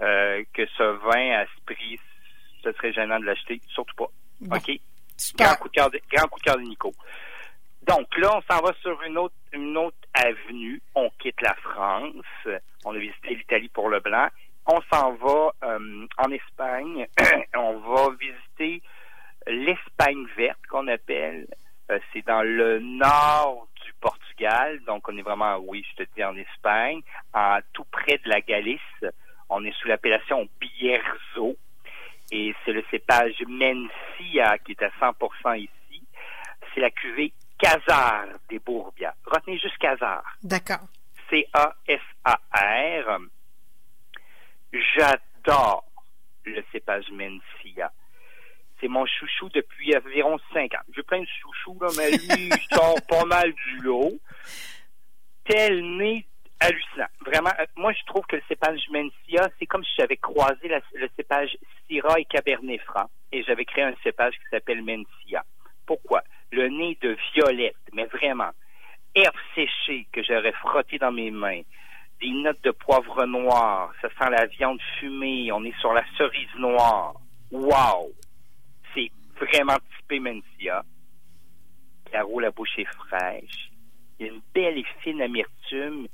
euh, 0.00 0.42
que 0.52 0.66
ce 0.76 0.82
vin 0.82 1.40
à 1.40 1.46
ce 1.46 1.74
prix, 1.74 1.98
ce 2.62 2.72
serait 2.72 2.92
gênant 2.92 3.18
de 3.20 3.24
l'acheter. 3.24 3.60
Surtout 3.68 3.96
pas. 3.96 4.10
OK? 4.56 4.78
Grand 5.38 5.54
coup, 5.54 5.68
de 5.68 5.74
cœur 5.74 5.90
de, 5.90 5.98
grand 6.12 6.28
coup 6.28 6.38
de 6.38 6.44
cœur 6.44 6.56
de 6.58 6.62
Nico. 6.62 6.92
Donc 7.86 8.16
là, 8.18 8.36
on 8.36 8.52
s'en 8.52 8.60
va 8.62 8.72
sur 8.82 9.00
une 9.02 9.16
autre, 9.16 9.34
une 9.52 9.76
autre 9.76 9.96
avenue. 10.14 10.82
On 10.94 11.08
quitte 11.20 11.40
la 11.40 11.54
France. 11.54 12.48
On 12.84 12.94
a 12.94 12.98
visité 12.98 13.34
l'Italie 13.34 13.68
pour 13.68 13.88
le 13.88 14.00
blanc. 14.00 14.28
On 14.66 14.80
s'en 14.92 15.12
va 15.14 15.52
euh, 15.62 16.06
en 16.18 16.30
Espagne. 16.32 17.06
on 17.54 17.78
va 17.78 18.08
visiter 18.18 18.82
l'Espagne 19.46 20.26
verte 20.36 20.58
qu'on 20.68 20.88
appelle. 20.88 21.46
Euh, 21.92 22.00
c'est 22.12 22.26
dans 22.26 22.42
le 22.42 22.80
nord 22.80 23.68
du 23.84 23.92
Portugal. 24.00 24.80
Donc 24.86 25.08
on 25.08 25.16
est 25.16 25.22
vraiment, 25.22 25.56
oui, 25.58 25.84
je 25.90 26.04
te 26.04 26.08
dis 26.16 26.24
en 26.24 26.36
Espagne, 26.36 27.02
tout 27.72 27.84
près 27.92 28.18
de 28.24 28.28
la 28.28 28.40
Galice. 28.40 28.80
On 29.48 29.64
est 29.64 29.74
sous 29.80 29.86
l'appellation 29.86 30.48
Bierzo. 30.58 31.56
Et 32.32 32.52
c'est 32.64 32.72
le 32.72 32.82
cépage 32.90 33.40
Mencia 33.46 34.58
qui 34.58 34.72
est 34.72 34.82
à 34.82 34.90
100% 35.00 35.60
ici. 35.60 36.02
C'est 36.74 36.80
la 36.80 36.90
cuvée 36.90 37.32
Casar 37.58 38.26
des 38.48 38.58
Bourbias. 38.58 39.14
Retenez 39.24 39.58
juste 39.58 39.78
Casar. 39.78 40.22
D'accord. 40.42 40.86
C-A-S-A-R. 41.30 43.18
J'adore 44.72 45.84
le 46.44 46.62
cépage 46.72 47.10
Mencia. 47.12 47.92
C'est 48.80 48.88
mon 48.88 49.06
chouchou 49.06 49.48
depuis 49.48 49.96
environ 49.96 50.38
cinq 50.52 50.74
ans. 50.74 50.84
J'ai 50.94 51.02
plein 51.02 51.20
de 51.20 51.26
chouchous, 51.40 51.78
là, 51.80 51.88
mais 51.96 52.10
lui, 52.10 52.50
il 52.50 52.76
sort 52.76 53.00
pas 53.08 53.24
mal 53.24 53.52
du 53.52 53.78
lot. 53.78 54.12
Tel 55.48 55.96
nez 55.96 56.26
hallucinant. 56.60 57.08
Vraiment, 57.24 57.52
euh, 57.58 57.66
moi, 57.76 57.92
je 57.92 58.04
trouve 58.06 58.24
que 58.26 58.36
le 58.36 58.42
cépage 58.48 58.80
Mencia, 58.90 59.48
c'est 59.58 59.66
comme 59.66 59.84
si 59.84 59.92
j'avais 59.98 60.16
croisé 60.16 60.68
le 60.68 61.08
cépage 61.16 61.56
Syrah 61.86 62.20
et 62.20 62.24
Cabernet 62.24 62.80
Franc 62.82 63.08
et 63.32 63.42
j'avais 63.44 63.64
créé 63.64 63.84
un 63.84 63.94
cépage 64.02 64.34
qui 64.34 64.48
s'appelle 64.50 64.82
Mencia. 64.82 65.44
Pourquoi? 65.86 66.22
Le 66.56 66.70
nez 66.70 66.96
de 67.02 67.14
violette, 67.34 67.76
mais 67.92 68.06
vraiment. 68.06 68.48
Herbe 69.14 69.36
séchée 69.54 70.08
que 70.10 70.22
j'aurais 70.22 70.52
frotté 70.52 70.96
dans 70.96 71.12
mes 71.12 71.30
mains. 71.30 71.60
Des 72.22 72.30
notes 72.30 72.62
de 72.64 72.70
poivre 72.70 73.26
noir. 73.26 73.92
Ça 74.00 74.08
sent 74.08 74.30
la 74.30 74.46
viande 74.46 74.80
fumée. 74.98 75.52
On 75.52 75.62
est 75.64 75.78
sur 75.80 75.92
la 75.92 76.02
cerise 76.16 76.54
noire. 76.56 77.12
Wow! 77.50 78.10
C'est 78.94 79.10
vraiment 79.38 79.76
typé 79.98 80.18
Mencia. 80.18 80.82
Caro, 82.10 82.40
la 82.40 82.50
bouche 82.50 82.78
est 82.78 82.86
fraîche. 82.86 83.70
Il 84.18 84.26
y 84.26 84.30
a 84.30 84.32
une 84.32 84.40
belle 84.54 84.78
et 84.78 84.86
fine 85.02 85.20
amertume 85.20 86.08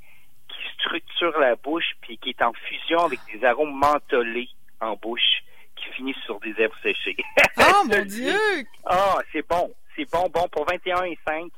qui 0.49 0.73
structure 0.73 1.39
la 1.39 1.55
bouche 1.55 1.93
puis 2.01 2.17
qui 2.17 2.31
est 2.31 2.41
en 2.41 2.51
fusion 2.51 2.99
avec 2.99 3.19
des 3.31 3.45
arômes 3.45 3.79
mentholés 3.79 4.49
en 4.81 4.97
bouche 4.97 5.41
qui 5.77 5.85
finissent 5.93 6.21
sur 6.25 6.37
des 6.41 6.53
herbes 6.57 6.73
séchées. 6.83 7.15
Oh 7.57 7.83
mon 7.87 8.03
Dieu! 8.03 8.65
Ah, 8.85 9.19
c'est 9.31 9.47
bon. 9.47 9.73
C'est 9.95 10.09
bon, 10.11 10.29
bon. 10.29 10.47
Pour 10.51 10.65
21 10.65 11.03
et 11.03 11.17
5, 11.25 11.51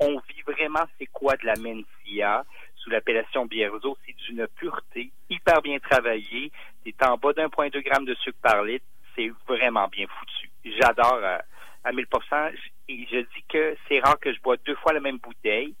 on 0.00 0.18
vit 0.28 0.42
vraiment 0.46 0.84
c'est 0.98 1.06
quoi 1.06 1.36
de 1.36 1.46
la 1.46 1.54
Mencia 1.56 2.44
sous 2.76 2.90
l'appellation 2.90 3.46
Bierzo. 3.46 3.96
C'est 4.06 4.16
d'une 4.16 4.46
pureté, 4.48 5.10
hyper 5.30 5.62
bien 5.62 5.78
travaillée. 5.78 6.50
C'est 6.84 7.02
en 7.04 7.16
bas 7.16 7.32
d'un 7.32 7.48
point 7.48 7.68
deux 7.68 7.80
grammes 7.80 8.04
de 8.04 8.14
sucre 8.14 8.38
par 8.42 8.62
litre. 8.62 8.84
C'est 9.14 9.30
vraiment 9.48 9.88
bien 9.88 10.06
foutu. 10.06 10.50
J'adore 10.64 11.20
euh, 11.22 11.38
à 11.84 11.92
1000% 11.92 12.52
et 12.88 13.06
je 13.10 13.18
dis 13.18 13.44
que 13.48 13.76
c'est 13.88 14.00
rare 14.00 14.18
que 14.20 14.32
je 14.32 14.40
bois 14.40 14.56
deux 14.64 14.76
fois 14.76 14.92
la 14.92 15.00
même 15.00 15.18
bouteille 15.18 15.74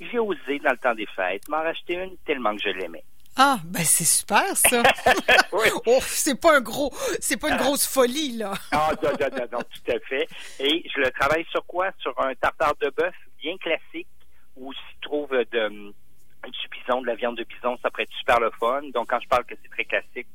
j'ai 0.00 0.18
osé, 0.18 0.58
dans 0.60 0.70
le 0.70 0.78
temps 0.78 0.94
des 0.94 1.06
fêtes, 1.06 1.48
m'en 1.48 1.62
racheter 1.62 1.94
une 1.94 2.16
tellement 2.24 2.54
que 2.54 2.62
je 2.62 2.70
l'aimais. 2.70 3.04
Ah, 3.40 3.58
ben 3.64 3.84
c'est 3.84 4.04
super 4.04 4.56
ça. 4.56 4.82
oh, 5.52 5.98
c'est 6.02 6.40
pas 6.40 6.56
un 6.56 6.60
gros, 6.60 6.92
c'est 7.20 7.36
pas 7.36 7.50
une 7.50 7.56
grosse 7.56 7.86
folie 7.86 8.36
là. 8.36 8.52
ah, 8.72 8.90
non, 9.00 9.10
non, 9.10 9.28
non, 9.30 9.46
non, 9.52 9.58
tout 9.60 9.92
à 9.92 9.98
fait. 10.00 10.26
Et 10.58 10.82
je 10.92 11.00
le 11.00 11.08
travaille 11.12 11.44
sur 11.52 11.64
quoi? 11.64 11.90
Sur 12.00 12.20
un 12.20 12.34
tartare 12.34 12.74
de 12.80 12.90
bœuf 12.90 13.14
bien 13.40 13.56
classique 13.58 14.08
où 14.56 14.72
s'y 14.72 15.00
trouve 15.00 15.30
de, 15.30 15.68
du 15.68 16.68
bison, 16.68 17.00
de 17.00 17.06
la 17.06 17.14
viande 17.14 17.36
de 17.36 17.44
bison, 17.44 17.78
ça 17.80 17.90
pourrait 17.90 18.02
être 18.02 18.18
super 18.18 18.40
le 18.40 18.50
fun. 18.58 18.82
Donc 18.92 19.10
quand 19.10 19.20
je 19.20 19.28
parle 19.28 19.44
que 19.44 19.54
c'est 19.62 19.70
très 19.70 19.84
classique, 19.84 20.26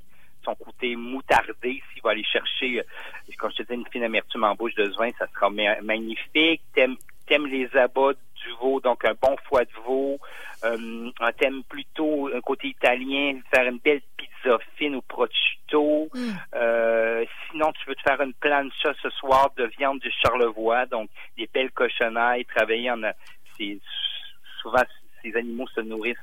son 0.45 0.55
côté 0.55 0.95
moutardé, 0.95 1.83
s'il 1.91 2.01
va 2.03 2.11
aller 2.11 2.23
chercher, 2.23 2.79
euh, 2.79 3.33
comme 3.37 3.51
je 3.51 3.63
te 3.63 3.63
dis, 3.63 3.73
une 3.73 3.87
fine 3.87 4.03
amertume 4.03 4.45
en 4.45 4.55
bouche 4.55 4.75
de 4.75 4.85
ce 4.85 4.97
vin, 4.97 5.09
ça 5.19 5.27
sera 5.33 5.49
magnifique. 5.49 6.61
T'aimes, 6.73 6.95
t'aimes 7.27 7.47
les 7.47 7.69
abats 7.75 8.13
du 8.43 8.51
veau, 8.59 8.79
donc 8.79 9.05
un 9.05 9.13
bon 9.21 9.35
foie 9.47 9.65
de 9.65 9.71
veau, 9.85 10.19
euh, 10.63 11.09
un 11.19 11.31
thème 11.33 11.63
plutôt 11.63 12.29
un 12.33 12.41
côté 12.41 12.67
italien, 12.67 13.39
faire 13.53 13.67
une 13.67 13.79
belle 13.79 14.01
pizza 14.17 14.57
fine 14.75 14.95
au 14.95 15.01
prosciutto. 15.01 16.09
Mm. 16.13 16.31
Euh, 16.55 17.25
sinon, 17.49 17.71
tu 17.73 17.89
veux 17.89 17.95
te 17.95 18.01
faire 18.01 18.21
une 18.21 18.33
plancha 18.33 18.93
ce 19.01 19.09
soir 19.09 19.51
de 19.57 19.65
viande 19.77 19.99
du 19.99 20.11
Charlevoix, 20.11 20.85
donc 20.85 21.09
des 21.37 21.49
belles 21.53 21.71
cochonnailles, 21.71 22.45
travailler 22.45 22.91
en... 22.91 23.01
C'est, 23.57 23.79
souvent, 24.61 24.83
ces 25.21 25.35
animaux 25.35 25.67
se 25.67 25.81
nourrissent 25.81 26.17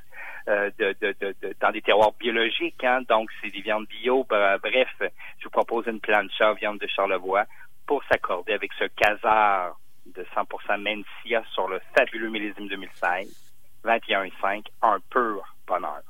euh, 0.49 0.71
de, 0.79 0.95
de, 1.00 1.15
de, 1.21 1.55
dans 1.61 1.71
des 1.71 1.83
terroirs 1.83 2.12
biologiques, 2.19 2.83
hein, 2.83 3.03
donc 3.09 3.31
c'est 3.41 3.50
des 3.50 3.61
viandes 3.61 3.87
bio. 3.87 4.25
bref, 4.25 4.89
je 5.00 5.45
vous 5.45 5.50
propose 5.50 5.87
une 5.87 6.00
plancha 6.00 6.55
viande 6.55 6.79
de 6.79 6.87
Charlevoix 6.87 7.45
pour 7.87 8.03
s'accorder 8.05 8.53
avec 8.53 8.73
ce 8.79 8.85
casar 8.85 9.77
de 10.07 10.25
100% 10.35 10.80
Mencia 10.80 11.42
sur 11.52 11.69
le 11.69 11.80
fabuleux 11.95 12.30
millésime 12.30 12.69
2016. 12.69 13.50
21,5, 13.85 14.66
un 14.83 14.99
pur 15.11 15.42
bonheur. 15.66 16.02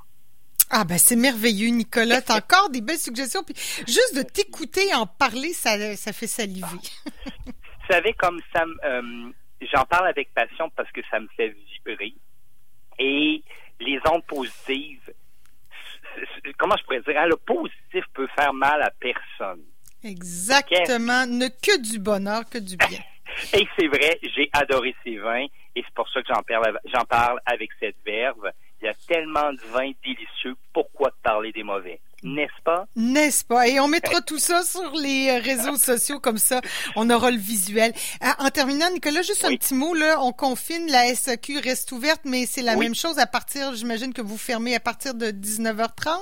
Ah 0.70 0.84
ben 0.84 0.98
c'est 0.98 1.16
merveilleux, 1.16 1.68
Nicolas. 1.68 2.22
T'as 2.22 2.36
encore 2.38 2.70
des 2.70 2.80
belles 2.80 2.98
suggestions. 2.98 3.42
Puis 3.42 3.54
juste 3.86 4.16
de 4.16 4.22
t'écouter 4.22 4.94
en 4.94 5.06
parler, 5.06 5.52
ça, 5.52 5.96
ça 5.96 6.12
fait 6.12 6.26
saliver. 6.26 6.66
Vous 7.46 7.94
savez, 7.94 8.12
comme 8.14 8.40
ça, 8.54 8.64
euh, 8.84 9.30
j'en 9.72 9.84
parle 9.84 10.08
avec 10.08 10.32
passion 10.32 10.70
parce 10.76 10.90
que 10.92 11.00
ça 11.10 11.18
me 11.18 11.28
fait 11.36 11.48
vibrer. 11.48 12.14
Et 12.98 13.42
les 13.80 13.98
ondes 14.08 14.24
positives, 14.26 15.12
comment 16.58 16.76
je 16.76 16.84
pourrais 16.84 17.00
dire, 17.00 17.18
hein, 17.18 17.26
le 17.26 17.36
positif 17.36 18.04
peut 18.14 18.28
faire 18.38 18.52
mal 18.52 18.80
à 18.82 18.90
personne. 18.90 19.62
Exactement. 20.04 21.26
Ne 21.26 21.48
que 21.48 21.80
du 21.80 21.98
bonheur, 21.98 22.48
que 22.48 22.58
du 22.58 22.76
bien. 22.76 23.00
Et 23.52 23.66
c'est 23.78 23.88
vrai, 23.88 24.18
j'ai 24.22 24.48
adoré 24.52 24.94
ces 25.04 25.16
vins 25.18 25.46
et 25.76 25.82
c'est 25.82 25.94
pour 25.94 26.08
ça 26.10 26.22
que 26.22 26.28
j'en 26.28 26.42
parle, 26.42 26.78
j'en 26.92 27.04
parle 27.04 27.40
avec 27.46 27.70
cette 27.78 27.96
verve. 28.04 28.50
Il 28.82 28.86
y 28.86 28.88
a 28.88 28.94
tellement 29.06 29.52
de 29.52 29.60
vins 29.72 29.92
délicieux, 30.02 30.56
pourquoi 30.72 31.10
parler 31.22 31.52
des 31.52 31.62
mauvais? 31.62 32.00
N'est-ce 32.22 32.62
pas? 32.62 32.86
N'est-ce 32.96 33.44
pas? 33.44 33.68
Et 33.68 33.80
on 33.80 33.88
mettra 33.88 34.20
tout 34.20 34.38
ça 34.38 34.62
sur 34.62 34.92
les 34.94 35.30
euh, 35.30 35.40
réseaux 35.40 35.76
sociaux, 35.76 36.20
comme 36.20 36.38
ça, 36.38 36.60
on 36.96 37.08
aura 37.08 37.30
le 37.30 37.38
visuel. 37.38 37.92
Euh, 38.22 38.28
en 38.38 38.50
terminant, 38.50 38.90
Nicolas, 38.90 39.22
juste 39.22 39.44
un 39.44 39.56
petit 39.56 39.74
mot, 39.74 39.94
là, 39.94 40.18
on 40.20 40.32
confine, 40.32 40.90
la 40.90 41.14
SAQ 41.14 41.58
reste 41.60 41.92
ouverte, 41.92 42.22
mais 42.24 42.46
c'est 42.46 42.62
la 42.62 42.76
même 42.76 42.94
chose 42.94 43.18
à 43.18 43.26
partir, 43.26 43.74
j'imagine 43.74 44.12
que 44.12 44.22
vous 44.22 44.38
fermez 44.38 44.74
à 44.74 44.80
partir 44.80 45.14
de 45.14 45.26
19h30? 45.26 46.18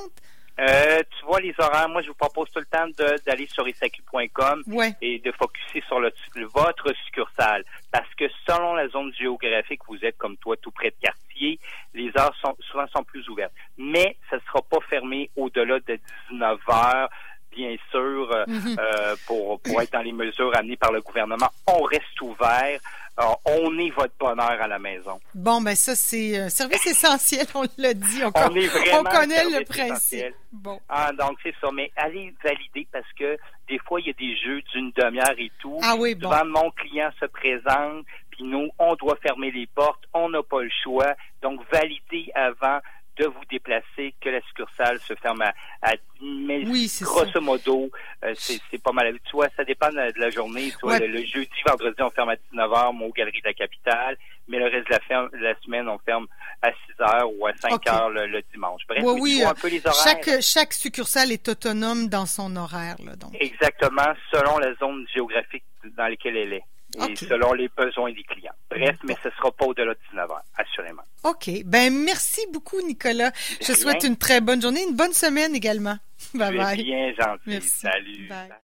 Euh, 0.61 1.03
tu 1.17 1.25
vois 1.25 1.41
les 1.41 1.55
horaires, 1.59 1.89
moi 1.89 2.03
je 2.03 2.09
vous 2.09 2.15
propose 2.15 2.51
tout 2.51 2.59
le 2.59 2.67
temps 2.67 2.87
d'aller 3.27 3.47
sur 3.47 3.67
isaq.com 3.69 4.65
et 5.01 5.19
de 5.21 5.33
focuser 5.33 5.83
sur 5.87 6.01
le, 6.01 6.13
votre 6.53 6.93
succursale. 7.05 7.65
Parce 7.93 8.13
que 8.17 8.25
selon 8.47 8.75
la 8.75 8.89
zone 8.89 9.13
géographique, 9.15 9.81
vous 9.89 10.05
êtes 10.05 10.19
comme 10.19 10.37
toi 10.39 10.57
tout 10.57 10.73
près 10.73 10.91
de 10.91 10.97
quartier, 11.01 11.61
les 11.95 12.11
heures 12.19 12.35
sont 12.43 12.57
souvent 12.71 12.87
sont 12.89 13.05
plus 13.05 13.29
ouvertes. 13.29 13.53
Mais 13.77 14.17
ça 14.29 14.37
ne 14.37 14.43
sera 14.43 14.63
pas 14.63 14.81
fermé 14.89 15.31
au-delà 15.37 15.79
de 15.81 15.99
19 16.31 16.59
heures 16.71 17.09
bien 17.51 17.75
sûr, 17.91 18.31
euh, 18.33 18.45
mhm. 18.47 18.77
euh, 18.79 19.17
pour, 19.27 19.61
pour 19.61 19.81
être 19.81 19.93
dans 19.93 20.03
les 20.03 20.13
mesures 20.13 20.55
amenées 20.57 20.77
par 20.77 20.93
le 20.93 21.01
gouvernement. 21.01 21.49
On 21.67 21.83
reste 21.83 22.21
ouvert. 22.21 22.79
On 23.45 23.79
est 23.79 23.91
votre 23.91 24.15
bonheur 24.19 24.61
à 24.61 24.69
la 24.69 24.79
maison. 24.79 25.21
Bon, 25.35 25.61
ben 25.61 25.75
ça, 25.75 25.95
c'est 25.95 26.39
un 26.39 26.49
service 26.49 26.87
essentiel, 26.87 27.47
on 27.55 27.65
l'a 27.77 27.95
dit. 27.95 28.23
On, 28.25 28.31
connaît 28.31 29.45
le 29.45 29.65
principe. 29.65 30.35
Bon. 30.53 30.81
Ah, 30.89 31.13
donc, 31.13 31.39
c'est 31.43 31.55
ça. 31.61 31.69
Mais 31.73 31.91
allez 31.97 32.35
valider 32.43 32.87
parce 32.93 33.11
que 33.19 33.37
des 33.69 33.79
fois, 33.81 34.01
il 34.01 34.07
y 34.07 34.11
a 34.11 34.15
des 34.15 34.37
jeux 34.37 34.63
d'une 34.73 34.93
demi-heure 34.93 35.35
et 35.39 35.51
tout. 35.59 35.79
Ah 35.83 35.97
oui, 35.99 36.15
bon. 36.15 36.31
Souvent, 36.31 36.45
mon 36.45 36.71
client 36.71 37.11
se 37.21 37.27
présente, 37.27 38.05
puis 38.31 38.45
nous, 38.45 38.69
on 38.79 38.95
doit 38.95 39.17
fermer 39.23 39.51
les 39.51 39.67
portes. 39.67 40.05
On 40.15 40.29
n'a 40.29 40.43
pas 40.43 40.63
le 40.63 40.71
choix. 40.83 41.15
Donc, 41.43 41.61
valider 41.73 42.31
avant 42.35 42.79
de 43.19 43.27
vous 43.27 43.45
déplacer, 43.51 44.15
que 44.21 44.29
la 44.29 44.41
succursale 44.43 44.99
se 45.01 45.15
ferme 45.15 45.43
à, 45.43 45.53
à 45.83 45.93
mais 46.21 46.65
grosso 47.03 47.41
modo, 47.41 47.91
euh, 48.25 48.33
c'est 48.37 48.83
pas 48.83 48.93
mal. 48.93 49.17
Tu 49.25 49.33
vois, 49.33 49.49
ça 49.57 49.65
dépend 49.65 49.89
de 49.89 50.13
la, 50.17 50.31
journée. 50.31 50.73
Vois, 50.83 50.99
le, 50.99 51.25
jeudi, 51.25 51.51
vendredi, 51.67 52.01
on 52.01 52.11
ferme 52.11 52.31
à 52.31 52.35
19h, 52.35 52.95
moi, 52.95 53.09
aux 53.09 53.13
Galeries 53.13 53.41
de 53.41 53.49
la 53.49 53.55
Capitale, 53.55 54.17
mais 54.49 54.59
le 54.59 54.65
reste 54.65 54.89
de 54.89 54.95
la, 55.11 55.51
la 55.51 55.61
semaine, 55.61 55.89
on 55.89 55.99
ferme 55.99 56.27
à 56.63 56.71
6h 56.71 57.35
ou 57.39 57.47
à 57.47 57.53
5h 57.53 58.09
le, 58.09 58.43
dimanche. 58.53 58.83
Bref, 58.89 59.03
oui, 59.05 59.43
un 59.45 59.55
peu 59.55 59.69
les 59.69 59.87
horaires. 59.87 60.03
Chaque, 60.03 60.43
chaque 60.43 60.73
succursale 60.73 61.33
est 61.33 61.49
autonome 61.49 62.09
dans 62.09 62.27
son 62.27 62.57
horaire. 62.57 62.97
Là, 63.05 63.15
donc. 63.17 63.37
Exactement, 63.39 64.13
selon 64.33 64.59
la 64.59 64.75
zone 64.75 65.07
géographique 65.15 65.65
dans 65.97 66.09
laquelle 66.09 66.37
elle 66.37 66.55
est 66.55 66.65
et 66.97 67.17
selon 67.17 67.53
les 67.53 67.69
besoins 67.69 68.13
des 68.13 68.23
clients. 68.23 68.53
Bref, 68.71 68.97
mais 69.05 69.15
ce 69.23 69.29
ne 69.29 69.33
sera 69.35 69.53
pas 69.53 69.67
au-delà 69.67 69.93
de 69.93 69.99
19 70.11 70.31
heures, 70.31 70.43
assurément. 70.57 71.03
OK. 71.25 71.51
Ben 71.65 71.93
merci 71.93 72.47
beaucoup, 72.53 72.81
Nicolas. 72.83 73.33
Je 73.61 73.67
te 73.67 73.77
souhaite 73.77 74.05
une 74.05 74.17
très 74.17 74.41
bonne 74.41 74.63
journée, 74.63 74.83
une 74.89 74.97
bonne 74.97 75.13
semaine 75.13 75.55
également. 75.55 75.99
Bye 76.35 76.57
bye. 76.57 76.83
bien 76.83 77.13
gentil. 77.15 77.43
Merci. 77.47 77.71
Salut. 77.71 78.29
Bye. 78.29 78.49